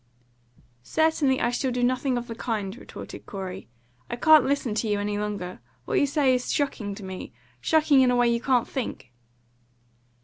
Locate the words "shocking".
6.51-6.95, 7.59-8.01